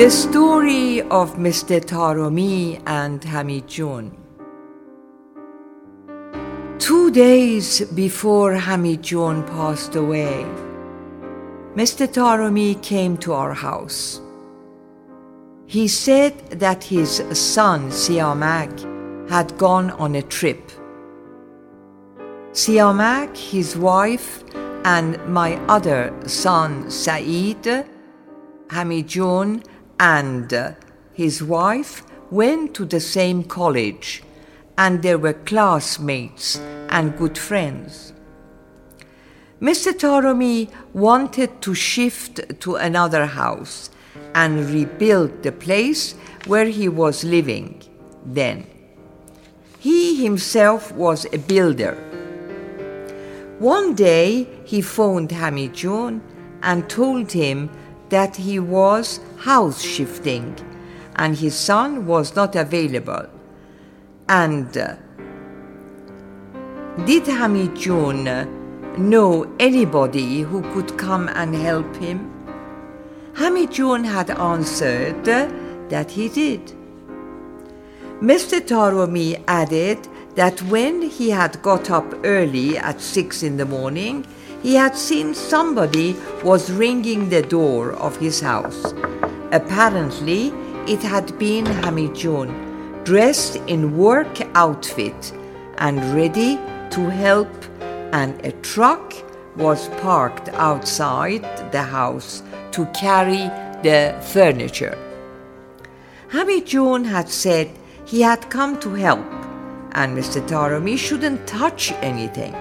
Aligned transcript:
The 0.00 0.10
story 0.10 1.02
of 1.02 1.34
Mr. 1.36 1.78
Taroomi 1.78 2.80
and 2.86 3.22
Hamid 3.22 3.68
joon. 3.68 4.16
Two 6.78 7.10
days 7.10 7.82
before 7.92 8.54
Hamid 8.54 9.02
joon 9.02 9.42
passed 9.42 9.96
away, 9.96 10.46
Mr. 11.74 12.06
Taroomi 12.08 12.82
came 12.82 13.18
to 13.18 13.34
our 13.34 13.52
house. 13.52 14.22
He 15.66 15.86
said 15.86 16.48
that 16.48 16.82
his 16.82 17.22
son 17.34 17.90
Siamak 17.90 19.28
had 19.28 19.58
gone 19.58 19.90
on 19.90 20.14
a 20.14 20.22
trip. 20.22 20.72
Siamak, 22.52 23.36
his 23.36 23.76
wife, 23.76 24.44
and 24.86 25.22
my 25.26 25.56
other 25.66 26.10
son 26.26 26.90
Saeed, 26.90 27.84
Hamid 28.70 29.06
joon, 29.06 29.62
and 30.00 30.52
uh, 30.54 30.72
his 31.12 31.42
wife 31.42 32.02
went 32.30 32.74
to 32.74 32.86
the 32.86 33.00
same 33.00 33.44
college, 33.44 34.22
and 34.78 35.02
they 35.02 35.14
were 35.14 35.34
classmates 35.34 36.58
and 36.88 37.16
good 37.18 37.36
friends. 37.36 38.14
Mr. 39.60 39.92
Taroomi 39.92 40.70
wanted 40.94 41.60
to 41.60 41.74
shift 41.74 42.40
to 42.60 42.76
another 42.76 43.26
house 43.26 43.90
and 44.34 44.70
rebuild 44.70 45.42
the 45.42 45.52
place 45.52 46.14
where 46.46 46.64
he 46.64 46.88
was 46.88 47.22
living 47.22 47.82
then. 48.24 48.66
He 49.78 50.22
himself 50.22 50.92
was 50.92 51.26
a 51.26 51.36
builder. 51.38 51.94
One 53.58 53.94
day 53.94 54.48
he 54.64 54.80
phoned 54.80 55.30
Hamid 55.30 55.74
joon 55.74 56.22
and 56.62 56.88
told 56.88 57.32
him 57.32 57.68
that 58.08 58.36
he 58.36 58.58
was 58.58 59.20
house 59.40 59.80
shifting 59.82 60.54
and 61.16 61.36
his 61.36 61.54
son 61.54 62.06
was 62.06 62.36
not 62.36 62.56
available. 62.56 63.26
And 64.28 64.76
uh, 64.76 64.96
did 67.04 67.26
Hamid 67.26 67.74
joon 67.76 68.24
know 68.96 69.50
anybody 69.58 70.42
who 70.42 70.62
could 70.72 70.96
come 70.98 71.28
and 71.28 71.54
help 71.54 71.96
him? 71.96 72.30
Hamid 73.34 73.72
joon 73.72 74.04
had 74.04 74.30
answered 74.30 75.24
that 75.24 76.10
he 76.10 76.28
did. 76.28 76.72
Mr. 78.20 78.60
Taroomi 78.60 79.42
added 79.48 80.06
that 80.34 80.60
when 80.64 81.02
he 81.02 81.30
had 81.30 81.60
got 81.62 81.90
up 81.90 82.14
early 82.24 82.76
at 82.76 83.00
six 83.00 83.42
in 83.42 83.56
the 83.56 83.64
morning, 83.64 84.26
he 84.62 84.74
had 84.74 84.94
seen 84.94 85.34
somebody 85.34 86.14
was 86.44 86.70
ringing 86.70 87.30
the 87.30 87.42
door 87.42 87.92
of 87.92 88.18
his 88.18 88.40
house. 88.40 88.92
Apparently, 89.52 90.52
it 90.86 91.02
had 91.02 91.36
been 91.38 91.66
Hamid 91.66 92.14
joon, 92.14 93.02
dressed 93.04 93.56
in 93.66 93.96
work 93.96 94.40
outfit 94.54 95.32
and 95.78 95.98
ready 96.14 96.56
to 96.90 97.10
help, 97.10 97.48
and 98.12 98.44
a 98.46 98.52
truck 98.62 99.12
was 99.56 99.88
parked 100.00 100.48
outside 100.50 101.42
the 101.72 101.82
house 101.82 102.42
to 102.70 102.86
carry 102.86 103.50
the 103.82 104.14
furniture. 104.32 104.96
Hamid 106.28 106.66
joon 106.66 107.04
had 107.04 107.28
said 107.28 107.70
he 108.04 108.20
had 108.20 108.48
come 108.50 108.78
to 108.80 108.94
help, 108.94 109.26
and 109.92 110.16
Mr. 110.16 110.40
Taroomi 110.46 110.96
shouldn't 110.96 111.46
touch 111.48 111.92
anything. 112.02 112.54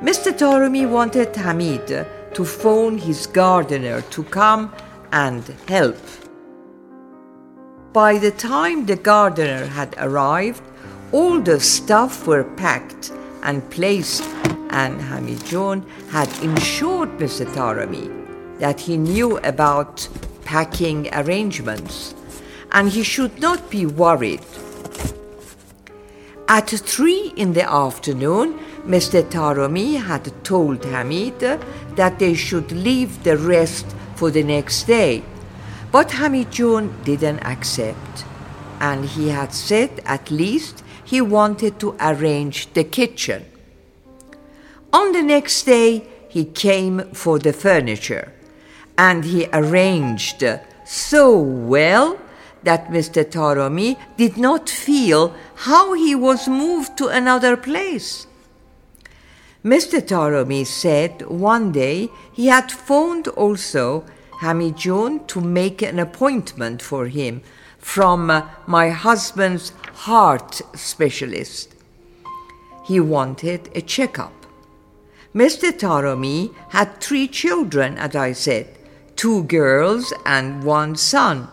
Mr. 0.00 0.32
Taroomi 0.32 0.88
wanted 0.88 1.34
Hamid 1.34 2.06
to 2.34 2.44
phone 2.44 2.98
his 2.98 3.26
gardener 3.26 4.00
to 4.10 4.22
come 4.24 4.72
and 5.12 5.44
help. 5.68 5.98
By 7.92 8.18
the 8.18 8.30
time 8.30 8.86
the 8.86 8.96
gardener 8.96 9.66
had 9.66 9.94
arrived, 9.98 10.62
all 11.12 11.40
the 11.40 11.60
stuff 11.60 12.26
were 12.26 12.44
packed 12.44 13.12
and 13.42 13.68
placed, 13.70 14.24
and 14.70 15.00
Hamid 15.00 15.44
joon 15.44 15.84
had 16.10 16.30
ensured 16.42 17.10
Mr. 17.18 17.46
Taroomi 17.54 18.08
that 18.58 18.80
he 18.80 18.96
knew 18.96 19.36
about 19.38 20.08
packing 20.44 21.08
arrangements 21.12 22.14
and 22.72 22.88
he 22.88 23.02
should 23.02 23.38
not 23.40 23.70
be 23.70 23.84
worried. 23.84 24.40
At 26.48 26.68
three 26.70 27.32
in 27.36 27.52
the 27.52 27.70
afternoon, 27.70 28.58
Mr. 28.86 29.22
Taroomi 29.22 30.02
had 30.02 30.32
told 30.44 30.84
Hamid 30.84 31.38
that 31.96 32.18
they 32.18 32.34
should 32.34 32.72
leave 32.72 33.22
the 33.22 33.36
rest 33.36 33.86
for 34.22 34.30
the 34.30 34.44
next 34.44 34.84
day. 34.84 35.20
But 35.90 36.12
Hamid 36.12 36.52
joon 36.52 36.94
didn't 37.02 37.40
accept, 37.40 38.24
and 38.78 39.04
he 39.04 39.30
had 39.30 39.52
said 39.52 39.90
at 40.06 40.30
least 40.30 40.84
he 41.04 41.20
wanted 41.20 41.80
to 41.80 41.96
arrange 41.98 42.72
the 42.72 42.84
kitchen. 42.84 43.44
On 44.92 45.10
the 45.10 45.24
next 45.24 45.64
day, 45.64 46.06
he 46.28 46.44
came 46.44 47.10
for 47.12 47.40
the 47.40 47.52
furniture, 47.52 48.32
and 48.96 49.24
he 49.24 49.48
arranged 49.52 50.44
so 50.86 51.36
well 51.36 52.16
that 52.62 52.92
Mr. 52.94 53.24
Taroomi 53.24 53.96
did 54.16 54.36
not 54.36 54.70
feel 54.70 55.34
how 55.66 55.94
he 55.94 56.14
was 56.14 56.46
moved 56.46 56.96
to 56.98 57.08
another 57.08 57.56
place. 57.56 58.28
Mr. 59.64 60.00
Taroomi 60.00 60.66
said 60.66 61.22
one 61.28 61.70
day 61.70 62.10
he 62.32 62.46
had 62.46 62.72
phoned 62.72 63.28
also 63.28 64.04
Hamid 64.40 64.76
joon 64.76 65.24
to 65.26 65.40
make 65.40 65.82
an 65.82 66.00
appointment 66.00 66.82
for 66.82 67.06
him 67.06 67.42
from 67.78 68.28
uh, 68.28 68.48
my 68.66 68.90
husband's 68.90 69.70
heart 69.94 70.60
specialist. 70.74 71.76
He 72.84 72.98
wanted 72.98 73.70
a 73.76 73.80
checkup. 73.80 74.32
Mr. 75.32 75.70
Taroomi 75.70 76.52
had 76.70 77.00
three 77.00 77.28
children, 77.28 77.96
as 77.98 78.16
I 78.16 78.32
said, 78.32 78.66
two 79.14 79.44
girls 79.44 80.12
and 80.26 80.64
one 80.64 80.96
son. 80.96 81.46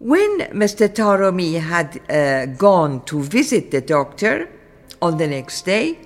When 0.00 0.40
Mr. 0.50 0.88
Taroomi 0.88 1.60
had 1.60 2.00
uh, 2.10 2.46
gone 2.46 3.04
to 3.04 3.22
visit 3.22 3.70
the 3.70 3.80
doctor 3.80 4.50
on 5.00 5.18
the 5.18 5.28
next 5.28 5.64
day, 5.64 5.98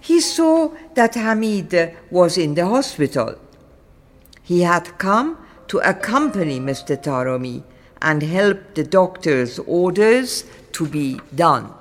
he 0.00 0.20
saw 0.20 0.70
that 0.94 1.14
Hamid 1.14 1.96
was 2.10 2.38
in 2.38 2.54
the 2.54 2.66
hospital. 2.66 3.36
He 4.42 4.62
had 4.62 4.98
come 4.98 5.38
to 5.68 5.78
accompany 5.78 6.58
Mr. 6.58 7.00
Taroomi 7.00 7.62
and 8.02 8.22
help 8.22 8.74
the 8.74 8.84
doctor's 8.84 9.58
orders 9.60 10.44
to 10.72 10.86
be 10.86 11.20
done. 11.34 11.72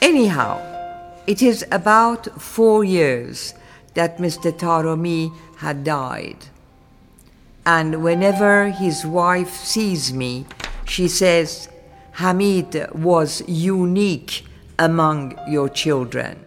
Anyhow, 0.00 0.60
it 1.26 1.42
is 1.42 1.64
about 1.72 2.40
four 2.40 2.84
years 2.84 3.54
that 3.94 4.18
Mr. 4.18 4.52
Taroomi 4.52 5.32
had 5.56 5.82
died 5.82 6.36
and 7.66 8.00
whenever 8.04 8.70
his 8.70 9.04
wife 9.04 9.50
sees 9.50 10.12
me, 10.12 10.46
she 10.84 11.08
says, 11.08 11.68
Hamid 12.12 12.88
was 12.94 13.42
unique 13.48 14.46
among 14.78 15.36
your 15.48 15.68
children. 15.68 16.45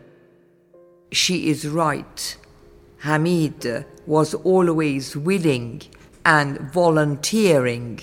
She 1.12 1.50
is 1.50 1.68
right. 1.68 2.38
Hamid 3.00 3.86
was 4.06 4.34
always 4.34 5.16
willing 5.16 5.82
and 6.26 6.60
volunteering 6.72 8.00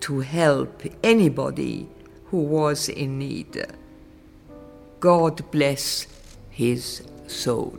to 0.00 0.20
help 0.20 0.82
anybody 1.02 1.88
who 2.26 2.38
was 2.38 2.88
in 2.88 3.18
need. 3.18 3.66
God 5.00 5.50
bless 5.50 6.06
his 6.50 7.02
soul. 7.26 7.78